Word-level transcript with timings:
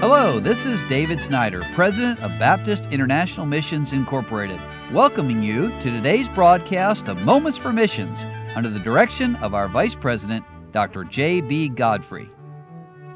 Hello, 0.00 0.40
this 0.40 0.64
is 0.64 0.82
David 0.84 1.20
Snyder, 1.20 1.62
President 1.74 2.18
of 2.20 2.30
Baptist 2.38 2.86
International 2.86 3.44
Missions 3.44 3.92
Incorporated, 3.92 4.58
welcoming 4.94 5.42
you 5.42 5.68
to 5.80 5.90
today's 5.90 6.26
broadcast 6.26 7.06
of 7.06 7.20
Moments 7.20 7.58
for 7.58 7.70
Missions 7.70 8.24
under 8.56 8.70
the 8.70 8.78
direction 8.78 9.36
of 9.36 9.52
our 9.52 9.68
Vice 9.68 9.94
President, 9.94 10.42
Dr. 10.72 11.04
J.B. 11.04 11.68
Godfrey. 11.68 12.30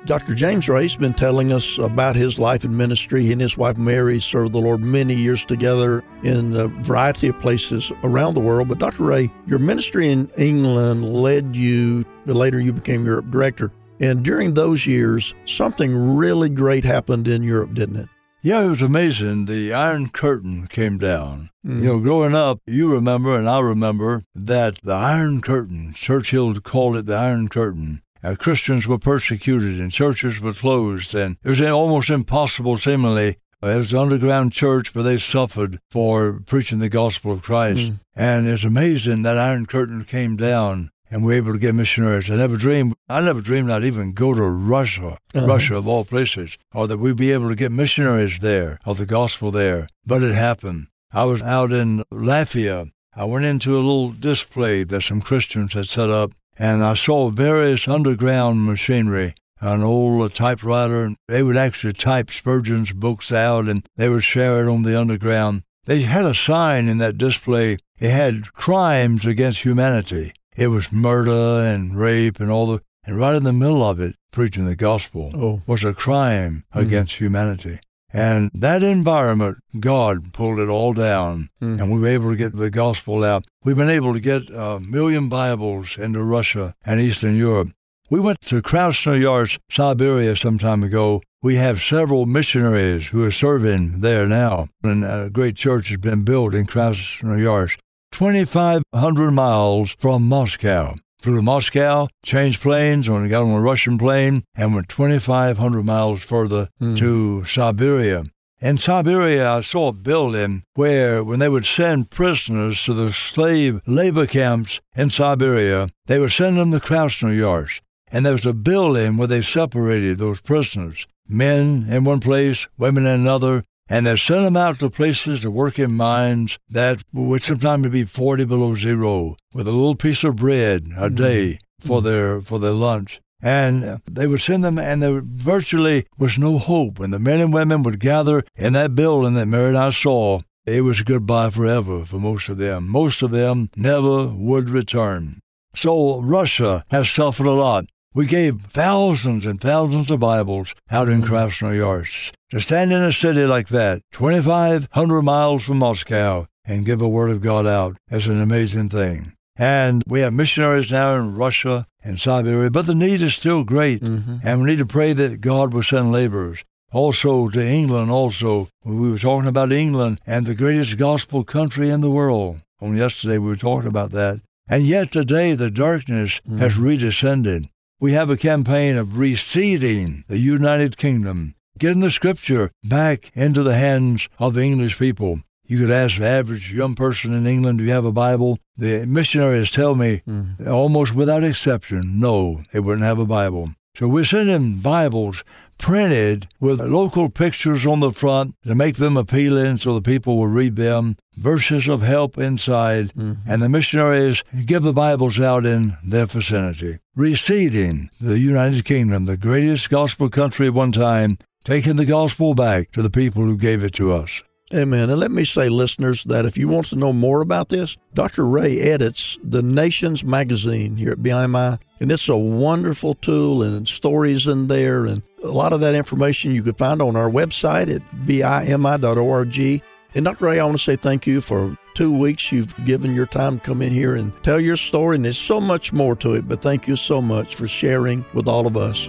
Dr. 0.04 0.34
James 0.34 0.68
Ray's 0.68 0.94
been 0.94 1.14
telling 1.14 1.54
us 1.54 1.78
about 1.78 2.16
his 2.16 2.38
life 2.38 2.64
and 2.64 2.76
ministry. 2.76 3.22
He 3.22 3.32
and 3.32 3.40
his 3.40 3.56
wife 3.56 3.78
Mary 3.78 4.20
served 4.20 4.52
the 4.52 4.60
Lord 4.60 4.82
many 4.82 5.14
years 5.14 5.46
together 5.46 6.04
in 6.22 6.54
a 6.54 6.68
variety 6.68 7.28
of 7.28 7.40
places 7.40 7.90
around 8.02 8.34
the 8.34 8.40
world. 8.40 8.68
But 8.68 8.78
Dr. 8.78 9.04
Ray, 9.04 9.32
your 9.46 9.58
ministry 9.58 10.10
in 10.10 10.30
England 10.36 11.08
led 11.08 11.56
you, 11.56 12.04
later 12.26 12.60
you 12.60 12.74
became 12.74 13.06
Europe 13.06 13.30
director. 13.30 13.72
And 14.00 14.24
during 14.24 14.54
those 14.54 14.86
years, 14.86 15.34
something 15.44 16.16
really 16.16 16.48
great 16.48 16.84
happened 16.84 17.28
in 17.28 17.42
Europe, 17.42 17.74
didn't 17.74 17.96
it? 17.96 18.08
Yeah, 18.42 18.62
it 18.62 18.68
was 18.68 18.82
amazing. 18.82 19.46
The 19.46 19.72
Iron 19.72 20.10
Curtain 20.10 20.66
came 20.66 20.98
down. 20.98 21.48
Mm. 21.64 21.78
You 21.78 21.84
know, 21.84 21.98
growing 21.98 22.34
up, 22.34 22.60
you 22.66 22.92
remember, 22.92 23.38
and 23.38 23.48
I 23.48 23.60
remember 23.60 24.24
that 24.34 24.80
the 24.82 24.92
Iron 24.92 25.40
Curtain, 25.40 25.94
Churchill 25.94 26.54
called 26.60 26.96
it 26.96 27.06
the 27.06 27.14
Iron 27.14 27.48
Curtain. 27.48 28.02
Uh, 28.22 28.34
Christians 28.34 28.86
were 28.86 28.98
persecuted 28.98 29.80
and 29.80 29.90
churches 29.90 30.40
were 30.40 30.52
closed, 30.52 31.14
and 31.14 31.38
it 31.42 31.48
was 31.48 31.60
almost 31.62 32.10
impossible, 32.10 32.76
seemingly. 32.76 33.38
It 33.62 33.76
was 33.78 33.94
an 33.94 33.98
underground 33.98 34.52
church, 34.52 34.92
but 34.92 35.04
they 35.04 35.16
suffered 35.16 35.78
for 35.90 36.42
preaching 36.44 36.80
the 36.80 36.90
gospel 36.90 37.32
of 37.32 37.42
Christ. 37.42 37.80
Mm. 37.80 38.00
And 38.14 38.46
it's 38.46 38.64
amazing 38.64 39.22
that 39.22 39.38
Iron 39.38 39.64
Curtain 39.64 40.04
came 40.04 40.36
down 40.36 40.90
and 41.10 41.24
we're 41.24 41.34
able 41.34 41.52
to 41.52 41.58
get 41.58 41.74
missionaries. 41.74 42.30
I 42.30 42.36
never 42.36 42.56
dreamed, 42.56 42.94
I 43.08 43.20
never 43.20 43.40
dreamed 43.40 43.70
I'd 43.70 43.84
even 43.84 44.12
go 44.12 44.34
to 44.34 44.42
Russia, 44.42 45.18
uh-huh. 45.34 45.46
Russia 45.46 45.76
of 45.76 45.86
all 45.86 46.04
places, 46.04 46.56
or 46.72 46.86
that 46.88 46.98
we'd 46.98 47.16
be 47.16 47.32
able 47.32 47.48
to 47.48 47.54
get 47.54 47.72
missionaries 47.72 48.38
there, 48.40 48.78
of 48.84 48.98
the 48.98 49.06
gospel 49.06 49.50
there. 49.50 49.88
But 50.06 50.22
it 50.22 50.34
happened. 50.34 50.88
I 51.12 51.24
was 51.24 51.42
out 51.42 51.72
in 51.72 52.02
Latvia. 52.12 52.90
I 53.14 53.24
went 53.24 53.44
into 53.44 53.74
a 53.74 53.76
little 53.76 54.10
display 54.10 54.82
that 54.84 55.02
some 55.02 55.20
Christians 55.20 55.74
had 55.74 55.88
set 55.88 56.10
up, 56.10 56.32
and 56.58 56.84
I 56.84 56.94
saw 56.94 57.30
various 57.30 57.86
underground 57.86 58.64
machinery. 58.64 59.34
An 59.60 59.82
old 59.82 60.34
typewriter, 60.34 61.04
and 61.04 61.16
they 61.28 61.42
would 61.42 61.56
actually 61.56 61.94
type 61.94 62.30
Spurgeon's 62.30 62.92
books 62.92 63.32
out, 63.32 63.68
and 63.68 63.86
they 63.96 64.08
would 64.08 64.24
share 64.24 64.66
it 64.66 64.70
on 64.70 64.82
the 64.82 65.00
underground. 65.00 65.62
They 65.86 66.02
had 66.02 66.24
a 66.24 66.34
sign 66.34 66.88
in 66.88 66.98
that 66.98 67.16
display. 67.18 67.78
It 67.98 68.10
had 68.10 68.52
crimes 68.52 69.24
against 69.24 69.62
humanity. 69.62 70.32
It 70.56 70.68
was 70.68 70.92
murder 70.92 71.64
and 71.64 71.96
rape 71.96 72.38
and 72.38 72.50
all 72.50 72.66
the, 72.66 72.82
and 73.04 73.16
right 73.16 73.34
in 73.34 73.44
the 73.44 73.52
middle 73.52 73.84
of 73.84 74.00
it, 74.00 74.14
preaching 74.30 74.66
the 74.66 74.76
gospel 74.76 75.30
oh. 75.34 75.62
was 75.66 75.84
a 75.84 75.92
crime 75.92 76.64
mm. 76.74 76.80
against 76.80 77.16
humanity. 77.16 77.80
And 78.12 78.52
that 78.54 78.84
environment, 78.84 79.58
God 79.80 80.32
pulled 80.32 80.60
it 80.60 80.68
all 80.68 80.92
down, 80.92 81.48
mm. 81.60 81.80
and 81.80 81.92
we 81.92 81.98
were 81.98 82.06
able 82.06 82.30
to 82.30 82.36
get 82.36 82.54
the 82.54 82.70
gospel 82.70 83.24
out. 83.24 83.44
We've 83.64 83.76
been 83.76 83.90
able 83.90 84.12
to 84.12 84.20
get 84.20 84.48
a 84.50 84.78
million 84.78 85.28
Bibles 85.28 85.98
into 85.98 86.22
Russia 86.22 86.76
and 86.84 87.00
Eastern 87.00 87.36
Europe. 87.36 87.70
We 88.10 88.20
went 88.20 88.40
to 88.42 88.62
Krasnoyarsk, 88.62 89.58
Siberia, 89.68 90.36
some 90.36 90.58
time 90.58 90.84
ago. 90.84 91.22
We 91.42 91.56
have 91.56 91.82
several 91.82 92.26
missionaries 92.26 93.08
who 93.08 93.24
are 93.24 93.32
serving 93.32 94.02
there 94.02 94.26
now, 94.26 94.68
and 94.84 95.04
a 95.04 95.28
great 95.28 95.56
church 95.56 95.88
has 95.88 95.98
been 95.98 96.22
built 96.22 96.54
in 96.54 96.66
Krasnoyarsk. 96.66 97.78
2,500 98.14 99.32
miles 99.32 99.96
from 99.98 100.28
Moscow. 100.28 100.94
Flew 101.20 101.34
to 101.34 101.42
Moscow, 101.42 102.06
changed 102.24 102.60
planes 102.60 103.10
when 103.10 103.28
got 103.28 103.42
on 103.42 103.50
a 103.50 103.60
Russian 103.60 103.98
plane, 103.98 104.44
and 104.54 104.72
went 104.72 104.88
2,500 104.88 105.84
miles 105.84 106.22
further 106.22 106.68
mm. 106.80 106.96
to 106.96 107.44
Siberia. 107.44 108.22
In 108.60 108.78
Siberia, 108.78 109.54
I 109.54 109.62
saw 109.62 109.88
a 109.88 109.92
building 109.92 110.62
where, 110.74 111.24
when 111.24 111.40
they 111.40 111.48
would 111.48 111.66
send 111.66 112.10
prisoners 112.10 112.84
to 112.84 112.94
the 112.94 113.12
slave 113.12 113.80
labor 113.84 114.28
camps 114.28 114.80
in 114.94 115.10
Siberia, 115.10 115.88
they 116.06 116.20
would 116.20 116.30
send 116.30 116.56
them 116.56 116.70
to 116.70 116.78
Krasnoyarsk. 116.78 117.80
And 118.12 118.24
there 118.24 118.34
was 118.34 118.46
a 118.46 118.52
building 118.52 119.16
where 119.16 119.26
they 119.26 119.42
separated 119.42 120.18
those 120.18 120.40
prisoners 120.40 121.08
men 121.28 121.86
in 121.88 122.04
one 122.04 122.20
place, 122.20 122.68
women 122.78 123.06
in 123.06 123.20
another, 123.22 123.64
and 123.88 124.06
they 124.06 124.16
sent 124.16 124.44
them 124.44 124.56
out 124.56 124.78
to 124.80 124.90
places 124.90 125.42
to 125.42 125.50
work 125.50 125.78
in 125.78 125.92
mines 125.92 126.58
that 126.68 127.02
would 127.12 127.42
sometimes 127.42 127.88
be 127.88 128.04
40 128.04 128.44
below 128.44 128.74
zero 128.74 129.36
with 129.52 129.68
a 129.68 129.72
little 129.72 129.94
piece 129.94 130.24
of 130.24 130.36
bread 130.36 130.86
a 130.96 131.08
mm-hmm. 131.08 131.14
day 131.14 131.58
for 131.80 131.98
mm-hmm. 131.98 132.06
their 132.06 132.40
for 132.40 132.58
their 132.58 132.72
lunch. 132.72 133.20
And 133.42 134.00
they 134.10 134.26
would 134.26 134.40
send 134.40 134.64
them, 134.64 134.78
and 134.78 135.02
there 135.02 135.20
virtually 135.22 136.06
was 136.16 136.38
no 136.38 136.58
hope. 136.58 136.98
And 136.98 137.12
the 137.12 137.18
men 137.18 137.40
and 137.40 137.52
women 137.52 137.82
would 137.82 138.00
gather 138.00 138.42
in 138.56 138.72
that 138.72 138.94
building 138.94 139.34
that 139.34 139.46
Mary 139.46 139.68
and 139.68 139.78
I 139.78 139.90
saw. 139.90 140.40
It 140.64 140.80
was 140.80 141.02
goodbye 141.02 141.50
forever 141.50 142.06
for 142.06 142.18
most 142.18 142.48
of 142.48 142.56
them. 142.56 142.88
Most 142.88 143.20
of 143.20 143.32
them 143.32 143.68
never 143.76 144.28
would 144.28 144.70
return. 144.70 145.40
So 145.76 146.22
Russia 146.22 146.84
has 146.88 147.10
suffered 147.10 147.46
a 147.46 147.52
lot. 147.52 147.84
We 148.16 148.26
gave 148.26 148.66
thousands 148.66 149.44
and 149.44 149.60
thousands 149.60 150.08
of 150.08 150.20
Bibles 150.20 150.72
out 150.88 151.08
in. 151.08 151.22
Krasnoyarsk. 151.22 152.30
To 152.50 152.60
stand 152.60 152.92
in 152.92 153.02
a 153.02 153.12
city 153.12 153.44
like 153.44 153.66
that, 153.70 154.02
2,500 154.12 155.22
miles 155.22 155.64
from 155.64 155.78
Moscow, 155.78 156.44
and 156.64 156.86
give 156.86 157.02
a 157.02 157.08
word 157.08 157.30
of 157.30 157.40
God 157.40 157.66
out 157.66 157.96
is 158.12 158.28
an 158.28 158.40
amazing 158.40 158.88
thing. 158.88 159.32
And 159.56 160.04
we 160.06 160.20
have 160.20 160.32
missionaries 160.32 160.92
now 160.92 161.16
in 161.16 161.34
Russia 161.34 161.88
and 162.04 162.20
Siberia, 162.20 162.70
but 162.70 162.86
the 162.86 162.94
need 162.94 163.20
is 163.20 163.34
still 163.34 163.64
great. 163.64 164.00
Mm-hmm. 164.00 164.36
And 164.44 164.60
we 164.60 164.68
need 164.68 164.78
to 164.78 164.86
pray 164.86 165.12
that 165.12 165.40
God 165.40 165.74
will 165.74 165.82
send 165.82 166.12
laborers. 166.12 166.62
Also 166.92 167.48
to 167.48 167.66
England, 167.66 168.12
also. 168.12 168.68
We 168.84 169.10
were 169.10 169.18
talking 169.18 169.48
about 169.48 169.72
England 169.72 170.20
and 170.24 170.46
the 170.46 170.54
greatest 170.54 170.98
gospel 170.98 171.42
country 171.42 171.90
in 171.90 172.00
the 172.00 172.10
world. 172.10 172.60
On 172.80 172.96
yesterday 172.96 173.38
we 173.38 173.48
were 173.48 173.56
talking 173.56 173.88
about 173.88 174.12
that. 174.12 174.40
And 174.68 174.84
yet 174.84 175.10
today 175.10 175.54
the 175.54 175.72
darkness 175.72 176.40
mm-hmm. 176.46 176.58
has 176.58 176.74
redescended. 176.74 177.68
We 178.00 178.12
have 178.12 178.28
a 178.28 178.36
campaign 178.36 178.96
of 178.96 179.08
reseeding 179.08 180.26
the 180.26 180.38
United 180.38 180.96
Kingdom, 180.96 181.54
getting 181.78 182.00
the 182.00 182.10
scripture 182.10 182.72
back 182.82 183.30
into 183.34 183.62
the 183.62 183.76
hands 183.76 184.28
of 184.38 184.54
the 184.54 184.62
English 184.62 184.98
people. 184.98 185.40
You 185.66 185.78
could 185.78 185.92
ask 185.92 186.18
the 186.18 186.26
average 186.26 186.72
young 186.72 186.94
person 186.96 187.32
in 187.32 187.46
England, 187.46 187.78
do 187.78 187.84
you 187.84 187.92
have 187.92 188.04
a 188.04 188.12
Bible? 188.12 188.58
The 188.76 189.06
missionaries 189.06 189.70
tell 189.70 189.94
me, 189.94 190.22
mm. 190.28 190.66
almost 190.68 191.14
without 191.14 191.44
exception, 191.44 192.18
no, 192.18 192.64
they 192.72 192.80
wouldn't 192.80 193.06
have 193.06 193.20
a 193.20 193.24
Bible. 193.24 193.70
So 193.96 194.08
we're 194.08 194.24
sending 194.24 194.80
Bibles 194.80 195.44
printed 195.78 196.48
with 196.58 196.80
local 196.80 197.28
pictures 197.28 197.86
on 197.86 198.00
the 198.00 198.10
front 198.10 198.56
to 198.66 198.74
make 198.74 198.96
them 198.96 199.16
appealing 199.16 199.78
so 199.78 199.94
the 199.94 200.02
people 200.02 200.36
will 200.36 200.48
read 200.48 200.74
them, 200.74 201.16
verses 201.36 201.88
of 201.88 202.02
help 202.02 202.36
inside, 202.36 203.12
mm-hmm. 203.12 203.48
and 203.48 203.62
the 203.62 203.68
missionaries 203.68 204.42
give 204.66 204.82
the 204.82 204.92
Bibles 204.92 205.38
out 205.38 205.64
in 205.64 205.96
their 206.02 206.26
vicinity. 206.26 206.98
Reseeding 207.16 208.08
the 208.20 208.40
United 208.40 208.84
Kingdom, 208.84 209.26
the 209.26 209.36
greatest 209.36 209.88
gospel 209.90 210.28
country 210.28 210.66
at 210.66 210.74
one 210.74 210.90
time, 210.90 211.38
taking 211.62 211.94
the 211.94 212.04
gospel 212.04 212.52
back 212.52 212.90
to 212.90 213.02
the 213.02 213.10
people 213.10 213.44
who 213.44 213.56
gave 213.56 213.84
it 213.84 213.94
to 213.94 214.12
us. 214.12 214.42
Amen. 214.74 215.08
And 215.08 215.20
let 215.20 215.30
me 215.30 215.44
say, 215.44 215.68
listeners, 215.68 216.24
that 216.24 216.46
if 216.46 216.58
you 216.58 216.66
want 216.66 216.86
to 216.86 216.96
know 216.96 217.12
more 217.12 217.42
about 217.42 217.68
this, 217.68 217.96
Dr. 218.12 218.44
Ray 218.44 218.80
edits 218.80 219.38
the 219.40 219.62
Nations 219.62 220.24
magazine 220.24 220.96
here 220.96 221.12
at 221.12 221.18
BIMI, 221.18 221.78
and 222.00 222.10
it's 222.10 222.28
a 222.28 222.36
wonderful 222.36 223.14
tool 223.14 223.62
and 223.62 223.86
stories 223.86 224.48
in 224.48 224.66
there. 224.66 225.06
And 225.06 225.22
a 225.44 225.48
lot 225.48 225.72
of 225.72 225.80
that 225.80 225.94
information 225.94 226.50
you 226.50 226.64
could 226.64 226.76
find 226.76 227.00
on 227.00 227.14
our 227.14 227.30
website 227.30 227.94
at 227.94 228.02
bimi.org. 228.26 229.82
And 230.16 230.24
Dr. 230.24 230.44
Ray, 230.46 230.58
I 230.58 230.64
want 230.64 230.78
to 230.78 230.82
say 230.82 230.96
thank 230.96 231.24
you 231.24 231.40
for 231.40 231.76
two 231.94 232.16
weeks 232.16 232.50
you've 232.50 232.74
given 232.84 233.14
your 233.14 233.26
time 233.26 233.60
to 233.60 233.64
come 233.64 233.80
in 233.80 233.92
here 233.92 234.16
and 234.16 234.32
tell 234.42 234.58
your 234.58 234.76
story. 234.76 235.14
And 235.14 235.24
there's 235.24 235.38
so 235.38 235.60
much 235.60 235.92
more 235.92 236.16
to 236.16 236.34
it, 236.34 236.48
but 236.48 236.62
thank 236.62 236.88
you 236.88 236.96
so 236.96 237.22
much 237.22 237.54
for 237.54 237.68
sharing 237.68 238.24
with 238.34 238.48
all 238.48 238.66
of 238.66 238.76
us. 238.76 239.08